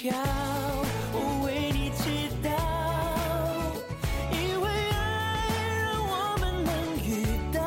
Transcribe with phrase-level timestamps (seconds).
[0.00, 0.14] 跳，
[1.44, 2.48] 为你祈祷，
[4.32, 6.72] 因为爱让我们能
[7.04, 7.60] 遇到。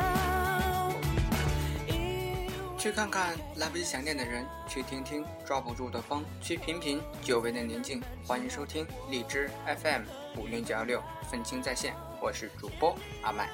[2.79, 8.01] 去看看来不及想念的人，去听听抓不住的风，去品品久违的宁静。
[8.25, 10.01] 欢迎收听荔枝 FM
[10.35, 13.47] 五零九幺六，愤青在线，我是主播阿麦。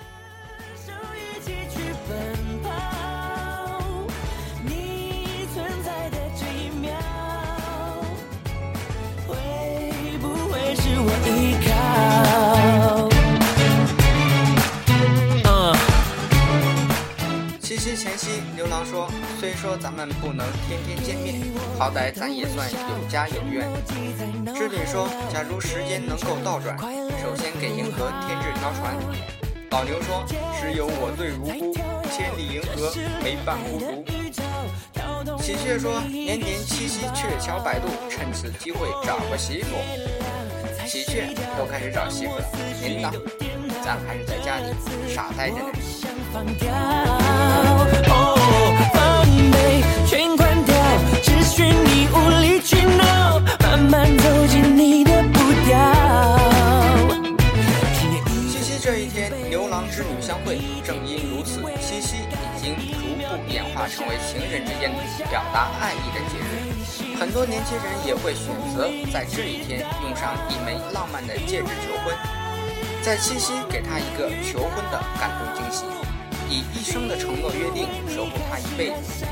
[0.73, 2.39] 手一起去奔
[17.90, 19.10] 七前夕，牛郎说
[19.42, 21.42] ：“虽说咱们不能天天见面，
[21.76, 23.68] 好歹咱也算有家有院。”
[24.54, 26.78] 织女说：“假如时间能够倒转，
[27.20, 28.96] 首先给银河添置条船。”
[29.74, 30.24] 老牛说
[30.62, 31.73] ：“只有我最无辜，
[32.12, 39.76] 千里银河陪伴孤独。”喜鹊说：“年年七夕鹊桥摆渡，趁此机会找个媳妇。”
[40.86, 42.46] 喜鹊都开始找媳妇了，
[42.84, 43.12] 您呢？
[43.84, 44.76] 咱还是在家里
[45.12, 45.98] 傻呆着呢。
[46.31, 46.69] 放掉，
[48.08, 48.38] 哦，
[48.94, 50.75] 防备全关掉，
[51.23, 55.73] 只许你无理取闹，慢慢走进你的步调。
[58.50, 64.91] 七夕这一天，牛郎织女相会，正因如此，七夕已经逐步演化成为情人之间
[65.30, 67.17] 表达爱意的节日。
[67.19, 72.16] 很多年轻人也会选择在这一天用上一枚浪漫的戒指求婚，
[73.02, 75.83] 在七夕给他一个求婚的感动惊喜，
[76.50, 79.25] 以一生的承诺约定守护他一辈子。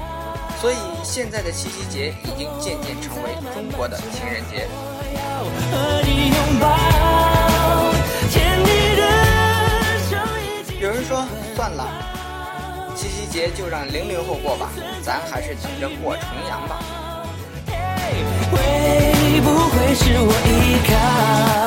[0.61, 4.67] 所以现在的七夕节已经渐渐成为中国的情人节。
[10.79, 11.85] 有人说算了，
[12.95, 14.69] 七夕节就让零零后过吧，
[15.03, 16.80] 咱还是等着过重阳吧。
[18.52, 21.67] 会不会是我依靠？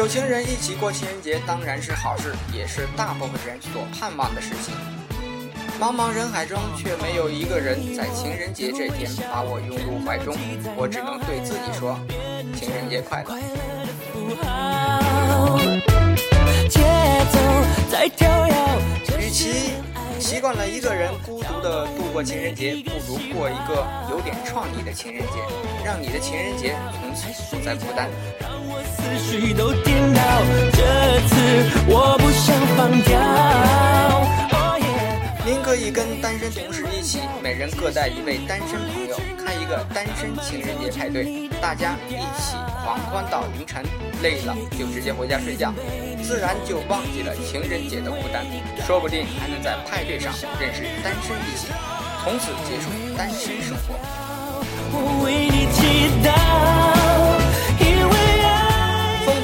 [0.00, 4.74] 有情人一起过情人节当然是好事，也是大部分人所盼望的事情。
[5.78, 10.34] 茫茫人海中，却没有一个人在情人节这天把我拥入怀中，
[10.74, 12.00] 我只能对自己说：
[12.58, 13.38] 情人节快乐。
[16.70, 16.80] 节
[17.30, 17.38] 奏
[17.92, 18.54] 在跳跃。
[19.20, 19.74] 与其
[20.18, 25.34] 习惯了一个人孤独的度过情人节，不如过一个有点创意的情人节，
[25.84, 28.08] 让你的情人节从此不再孤单。
[28.70, 30.22] 让我思绪都颠倒，
[30.72, 31.34] 这次
[31.88, 33.18] 我不想放掉。
[34.56, 42.54] Oh yeah 您可以跟单身同事一起，每人各带一位单身朋友，开一个单身情人节派对，大家一起
[42.84, 43.82] 狂欢到凌晨，
[44.22, 45.74] 累了就直接回家睡觉，
[46.22, 48.46] 自然就忘记了情人节的孤单，
[48.86, 51.74] 说不定还能在派对上认识单身异性，
[52.22, 52.86] 从此结束
[53.18, 53.98] 单身生活。
[54.92, 56.30] 我为你祈祷，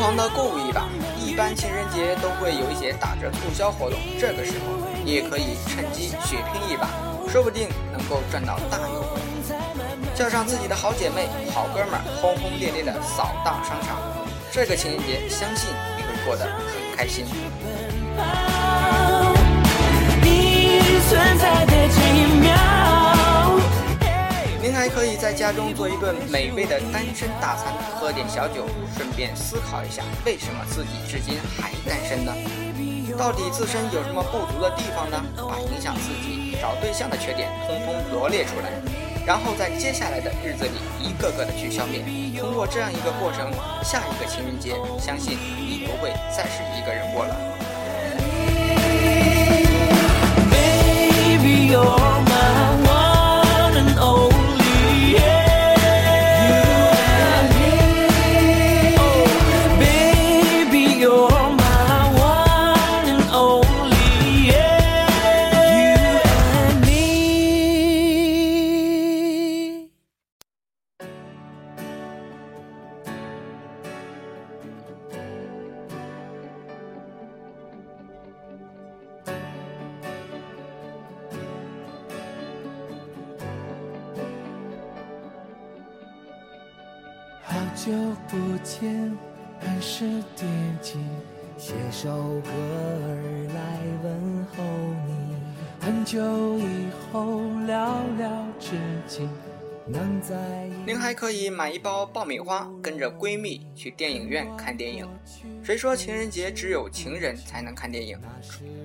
[0.07, 0.87] 狂的购物一把，
[1.19, 6.89] 一般情人节都会有一些打折促销活动，这个时候你也可以趁机血拼一把，
[7.29, 9.21] 说不定能够赚到大优惠。
[10.15, 13.99] 叫上自己的好姐妹、好哥们儿，轰轰烈烈的扫荡商场，
[14.53, 17.25] 这个情人节相信你会过得很开心。
[20.23, 20.79] 你
[21.11, 22.86] 存在的这一秒。
[24.67, 28.67] 您还可以在家中做一顿美味的单身大餐，喝点小酒，
[28.97, 32.33] 顺便思考一下为什么自己至今还单身呢？
[33.17, 35.25] 到底自身有什么不足的地方呢？
[35.37, 38.73] 把影响自己找对象的缺点通通罗列出来，
[39.25, 42.03] 然后在接下来的日子里一个个的去消灭。
[42.37, 43.53] 通过这样一个过程，
[43.85, 47.37] 下一个情人节，相信你不会再是一个人过了。
[87.57, 87.91] 好久
[88.29, 89.17] 不见，
[89.61, 90.05] 很是
[90.37, 90.47] 惦
[90.83, 90.99] 记，
[91.57, 92.11] 写首
[92.41, 94.63] 歌儿来问候
[95.07, 95.37] 你。
[95.81, 96.21] 很久
[96.59, 98.29] 以后寥寥
[98.61, 98.77] 知
[99.09, 99.27] 己，
[99.87, 100.37] 能在
[100.67, 105.09] 一您还可以买一包爆米花，跟着闺蜜去电影院看电影。
[105.63, 108.21] 谁说情人节只有情人才能看电影？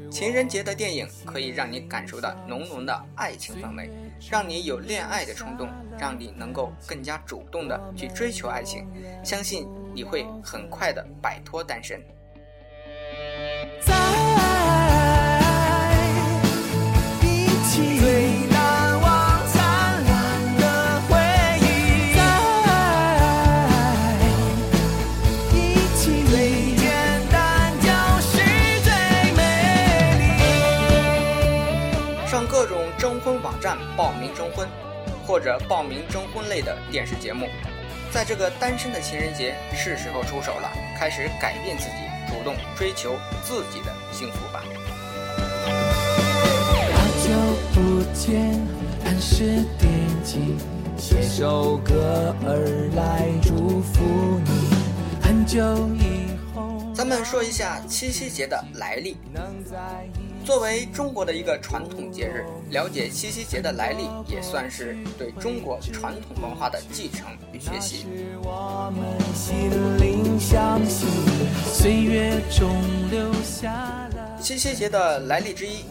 [0.10, 3.90] 情人节的电影可以让你感受到浓浓的爱情氛围，
[4.30, 5.68] 让你有恋爱的冲动，
[6.02, 8.88] 让你能够更加主动的去追求爱情。
[9.24, 12.02] 相信你会很快的摆脱单身。
[13.82, 13.94] 在
[17.22, 20.64] 一起最难忘灿烂的
[21.08, 21.14] 回
[21.62, 22.20] 忆，在
[25.54, 25.56] 一
[25.96, 26.34] 起最
[26.78, 26.90] 简
[27.30, 27.88] 单就
[28.22, 28.32] 是
[28.82, 28.90] 最
[29.38, 29.40] 美
[30.18, 30.24] 丽。
[32.28, 34.68] 上各种征婚网站报名征婚，
[35.32, 37.48] 或者报名征婚类的电视节目。
[38.12, 40.70] 在这个单身的情人节，是时候出手了，
[41.00, 44.62] 开始改变自己，主动追求自己的幸福吧。
[46.92, 47.32] 好久
[47.74, 48.60] 不见，
[49.06, 49.46] 很是
[49.80, 49.90] 惦
[50.22, 50.58] 记，
[50.98, 54.70] 写首歌儿来祝福你。
[55.24, 59.16] 很久以后，咱们说一下七夕节的来历。
[59.34, 59.78] 能在
[60.20, 67.98] 一作为中国的一个传统节日，了解七夕节的来历，也算是对中国传统文化的继承与学习。
[68.00, 68.08] 是
[68.44, 69.06] 我们
[69.36, 71.06] 心灵相惜，
[71.72, 72.70] 岁月中
[73.12, 73.72] 留下
[74.16, 74.40] 了。
[74.42, 75.86] 七夕节的来历之一，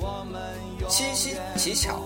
[0.89, 2.03] 七夕乞巧。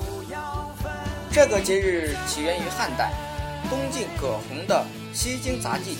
[1.33, 3.11] 这个节日起源于汉代，
[3.71, 4.85] 东晋葛洪的
[5.17, 5.93] 《西京杂记》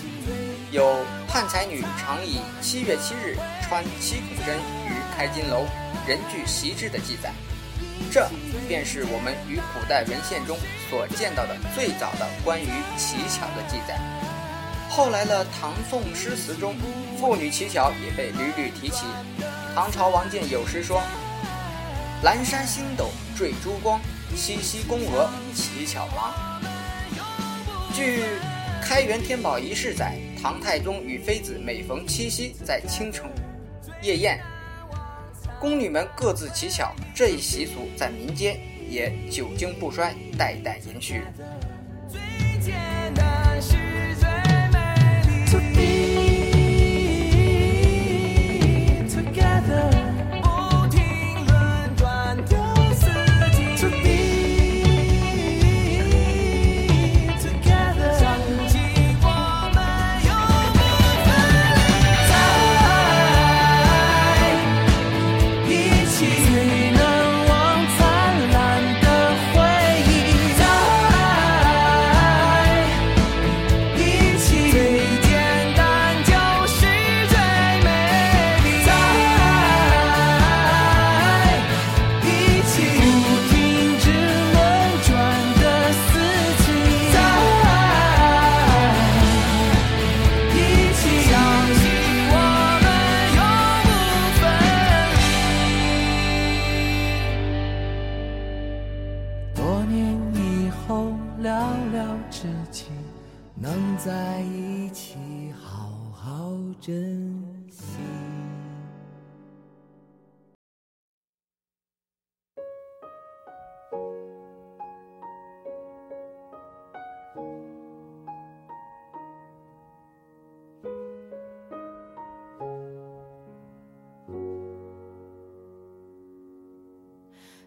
[0.71, 0.95] 有
[1.27, 3.35] 汉才女常以七月七日
[3.67, 4.57] 穿七孔针
[4.87, 5.65] 于开金楼，
[6.07, 7.31] 人具习之的记载。
[8.11, 8.29] 这
[8.67, 10.57] 便是我们与古代文献中
[10.89, 12.67] 所见到的最早的关于
[12.97, 13.99] 乞巧的记载。
[14.89, 16.75] 后来的唐宋诗词中，
[17.19, 19.05] 妇女乞巧也被屡屡提起。
[19.73, 21.01] 唐朝王建有诗说
[22.23, 23.99] ：“阑珊星斗缀珠光，
[24.35, 26.61] 七夕宫娥乞巧郎。”
[27.93, 28.19] 据
[28.81, 33.29] 《开元天宝遗事》载，唐太宗与妃子每逢七夕在京城
[34.01, 34.39] 夜宴，
[35.65, 38.55] 宫女们各自乞巧，这一习俗在民间
[38.87, 41.23] 也久经不衰，代代延续。
[42.07, 42.21] 最
[42.61, 42.75] 简
[43.15, 43.75] 单是
[45.49, 45.94] 最美丽。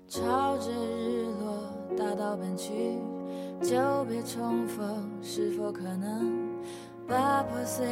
[0.09, 2.99] 朝着日落大道奔去，
[3.61, 3.77] 久
[4.09, 6.65] 别重逢，是否可能
[7.07, 7.87] 把破碎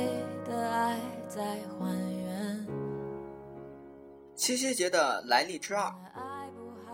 [0.47, 1.43] 的爱再
[1.79, 2.67] 还原？
[4.35, 5.93] 七夕节的来历之二，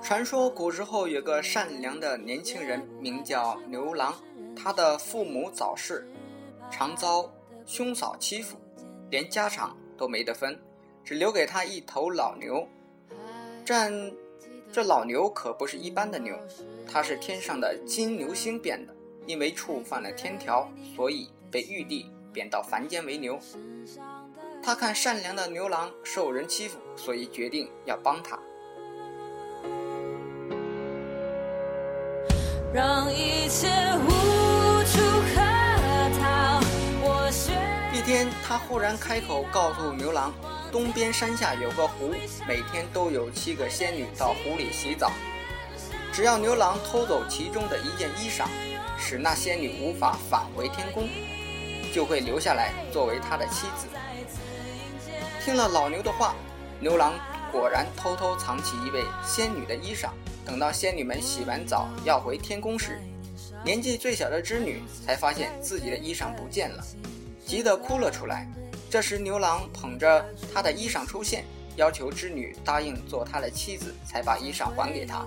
[0.02, 4.12] 传说古时候有个善良的年轻人，名叫牛郎。
[4.57, 6.05] 他的父母早逝，
[6.69, 7.31] 常遭
[7.64, 8.57] 兄嫂欺负，
[9.09, 10.61] 连家产都没得分，
[11.05, 12.67] 只留给他一头老牛。
[13.64, 13.73] 这
[14.73, 16.35] 这老牛可不是一般的牛，
[16.91, 18.95] 它是天上的金牛星变的。
[19.25, 23.38] 因为触犯了天条，所以被玉帝贬到凡间为牛。
[24.64, 28.37] 他看善良的牛郎受人欺负，所以决定要帮他。
[32.75, 34.09] 让一切无
[34.87, 34.99] 处
[35.33, 35.41] 可
[36.19, 36.61] 逃。
[37.05, 37.52] 我学
[37.97, 40.33] 一天，他忽然开口告诉牛郎，
[40.73, 42.14] 东边山下有个湖，
[42.49, 45.12] 每天都有七个仙女到湖里洗澡。
[46.11, 48.47] 只要牛郎偷走其中的一件衣裳，
[48.99, 51.07] 使那仙女无法返回天宫，
[51.93, 53.87] 就会留下来作为他的妻子。
[55.45, 56.35] 听了老牛的话，
[56.81, 57.12] 牛郎
[57.52, 60.09] 果然偷偷藏起一位仙女的衣裳。
[60.45, 62.99] 等到仙女们洗完澡要回天宫时，
[63.62, 66.83] 年纪最小的织女才发现自己的衣裳不见了，
[67.45, 68.49] 急得哭了出来。
[68.93, 70.23] 这时牛郎捧着
[70.53, 71.47] 他的衣裳出现，
[71.77, 75.27] 要求织女答应做他的妻子，才把衣裳还给他。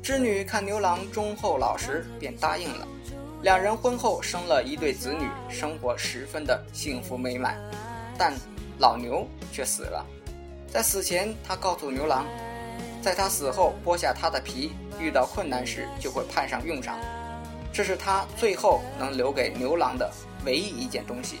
[0.00, 2.86] 织女看牛郎忠厚老实，便答应了。
[3.42, 7.58] 两人婚后生了一对子女，生活十分的幸福美满。
[8.16, 8.32] 但
[8.78, 10.06] 老牛却死了，
[10.68, 12.24] 在死前，他告诉牛郎，
[13.02, 16.96] 在他死后剥下他的皮，遇到困难时就会派上用场。
[17.72, 20.08] 这是他最后能留给牛郎的
[20.44, 21.40] 唯一一件东西。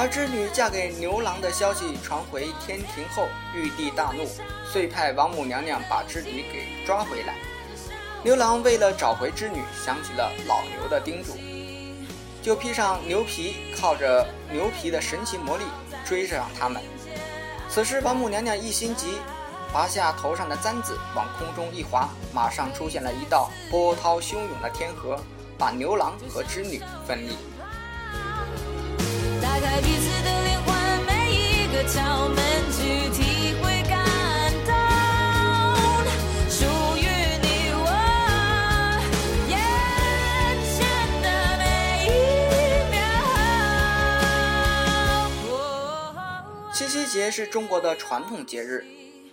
[0.00, 4.24] 而织女嫁给牛郎的消息传回天庭后，玉帝大怒，
[4.64, 7.34] 遂派王母娘娘把织女给抓回来。
[8.22, 11.36] 牛郎为了找回织女，想起了老牛的叮嘱，
[12.40, 15.64] 就披上牛皮，靠着牛皮的神奇魔力
[16.06, 16.80] 追上他们。
[17.68, 19.18] 此时王母娘娘一心急，
[19.72, 25.20] 拔下头上的簪子，往空中一划，马上出现了一道波涛汹涌的天河，
[25.58, 27.36] 把牛郎和织女分离。
[29.40, 30.74] 打开彼此的灵魂，
[31.06, 32.36] 每一个窍门
[32.72, 34.02] 去体会感
[34.66, 34.72] 动，
[36.48, 36.64] 属
[36.96, 37.06] 于
[37.42, 37.86] 你我
[39.48, 39.52] 眼
[40.74, 40.76] 前
[41.22, 41.26] 的
[41.58, 41.62] 每
[42.06, 42.08] 一
[42.90, 42.96] 秒。
[46.72, 48.84] 七夕节是中国的传统节日，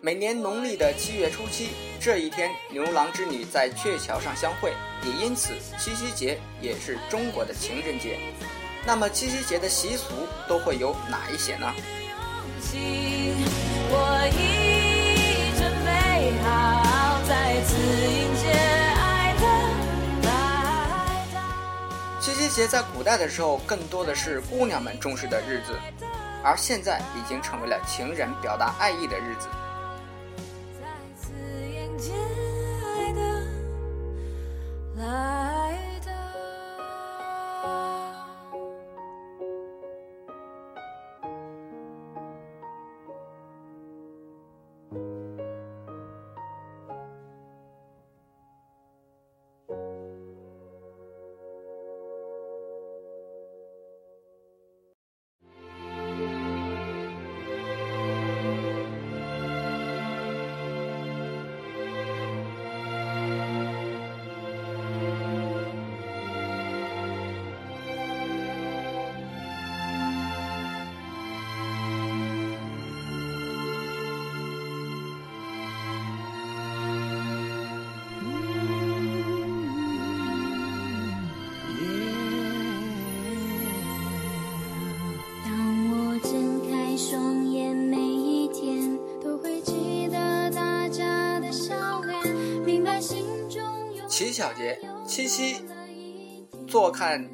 [0.05, 1.69] 每年农历的七月初七
[1.99, 4.71] 这一天，牛郎织女在鹊桥上相会，
[5.01, 8.19] 也因此七夕节也是中国的情人节。
[8.85, 10.13] 那么七夕节的习俗
[10.47, 11.73] 都会有哪一些呢？
[13.89, 18.51] 我已准备好再次迎接
[19.01, 19.47] 爱的
[20.29, 22.21] 来到。
[22.21, 25.73] 七夕节在古代的时候，更多的是姑娘们重视的日子，
[26.43, 29.47] 而现在已经成为了情人表达爱意的日子。
[94.35, 94.77] 有乞巧节，
[95.07, 95.63] 七夕
[96.67, 97.25] 坐看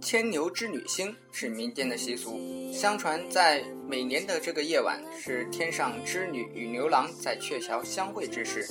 [0.00, 2.38] 牵牛织女星是民间的习俗。
[2.72, 8.64] 相传在每年的这个夜晚，是天上织女与牛郎在鹊桥相会之时。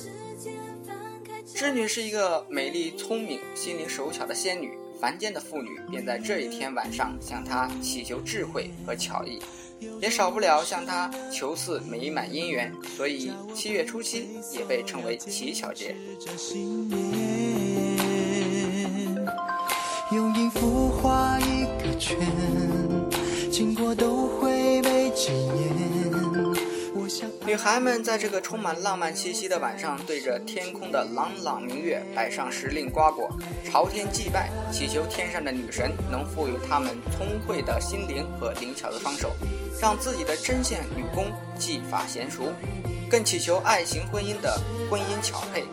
[1.44, 9.38] 织女是一个美丽、聪明、心灵手巧的仙女，凡间的妇女便在这一天晚上向她祈求智慧和巧艺，
[10.00, 15.94] 也少不了向她求赐美满姻缘，所以七月初七也被称为乞巧节。
[20.12, 22.18] 用音符画一个圈，
[23.50, 25.92] 经过都会被纪念。
[27.44, 33.28] 女孩们在这个充满浪漫气息的晚上，对着天空的朗朗明月摆上时令瓜果，
[33.64, 39.32] 朝天祭拜，祈求天上的女神能赋予她们聪慧的心灵和灵巧的双手，
[39.82, 41.26] 让自己的针线女工
[41.58, 42.52] 技法娴熟，
[43.10, 44.56] 更祈求爱情婚姻的
[44.88, 45.64] 婚姻巧配。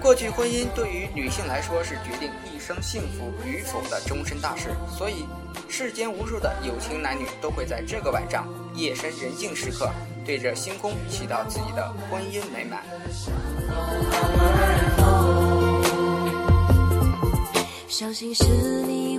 [0.00, 5.26] 过去婚姻对于女性来说是决定一生幸福与否的终身大事，所以
[5.68, 9.90] 世间无数的有情男女都会在这个晚上夜深人静时刻，
[10.24, 12.84] 对着星空祈祷自己的婚姻美满。
[17.88, 18.44] 相信是
[18.86, 19.09] 你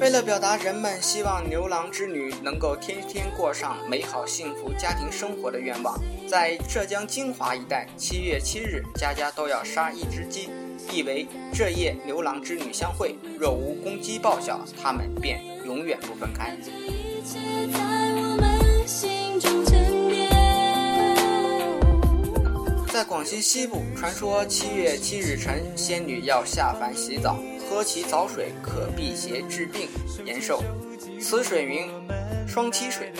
[0.00, 5.94] 为了表达人们希望牛郎织女能够天天过上美好幸福家庭生活的愿望，
[6.26, 10.48] 在浙江金华一带，七月七日，家家都要杀一只鸡，
[10.90, 16.56] 意为这夜牛郎织女相会，若无公鸡报晓，他们便永远不分开。
[17.22, 17.38] 在
[18.16, 20.30] 我们心中沉淀。
[22.90, 27.36] 在广西西部，传说七月七日晨，仙女要下凡洗澡，
[27.70, 29.88] 喝其早水可辟邪治病
[30.26, 30.60] 延寿，
[31.20, 31.88] 此水名
[32.44, 33.12] 双七水。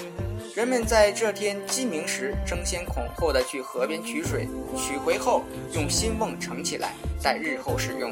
[0.56, 8.10] 人们在这天鸡鸣时争先恐后的去河边取水，取回后用新瓮盛起来，待日后使用。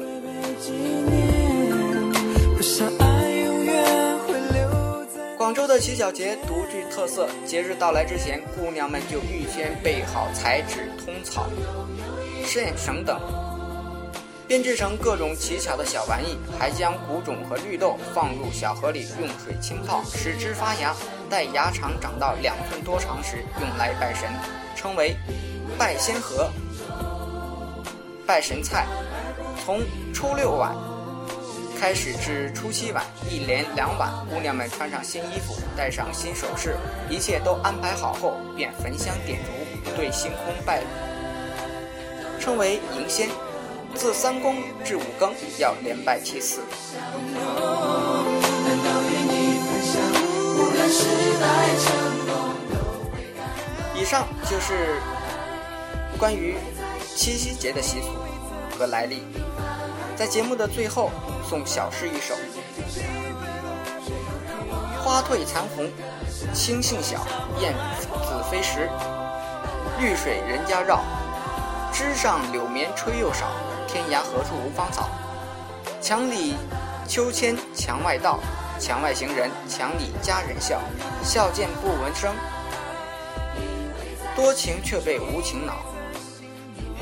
[5.37, 11.49] 广州的乞巧节独具特色，节日到来之前，姑娘们就预先备好彩纸、通草、
[12.45, 13.19] 线绳等，
[14.49, 20.91] 编织成各种奇巧的小玩意，还将谷种和绿豆放入小河里，用水浸泡，使之发芽。
[21.29, 24.27] 待芽长长到两寸多长时，用来拜神，
[24.75, 25.15] 称为
[25.77, 26.49] 拜仙河、
[28.25, 28.87] 拜神菜。
[29.63, 30.75] 从初六晚
[31.79, 36.75] 开始至初七晚，一连两晚，姑娘们穿上新衣服，戴上新首饰，
[37.07, 40.81] 一切都安排好后，便焚香点烛，对星空拜，
[42.39, 43.29] 称为迎仙。
[43.95, 46.61] 自三更至五更，要连拜七次。
[53.95, 55.01] 以上就是
[56.17, 56.55] 关于
[57.15, 58.07] 七夕节的习俗
[58.77, 59.23] 和来历。
[60.15, 61.11] 在节目的最后，
[61.47, 62.35] 送小诗一首：
[65.03, 65.89] 花褪残红，
[66.53, 67.25] 青杏小，
[67.59, 68.89] 燕子飞时。
[69.99, 71.01] 绿水人家绕，
[71.91, 73.47] 枝上柳绵吹又少。
[73.91, 75.09] 天涯何处无芳草？
[75.99, 76.53] 墙里
[77.07, 78.39] 秋千墙外道。
[78.79, 80.79] 墙外行人，墙里佳人笑，
[81.21, 82.33] 笑见不闻声。
[84.35, 85.73] 多情却被无情恼。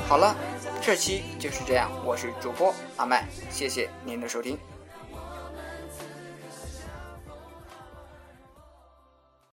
[0.08, 0.34] 好了，
[0.82, 4.58] 这期就是这样，我是主播阿麦，谢谢您的收听。